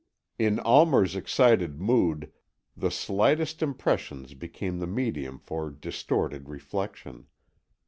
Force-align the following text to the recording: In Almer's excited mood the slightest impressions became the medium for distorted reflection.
In 0.39 0.59
Almer's 0.61 1.15
excited 1.15 1.79
mood 1.79 2.31
the 2.75 2.89
slightest 2.89 3.61
impressions 3.61 4.33
became 4.33 4.79
the 4.79 4.87
medium 4.87 5.37
for 5.37 5.69
distorted 5.69 6.49
reflection. 6.49 7.27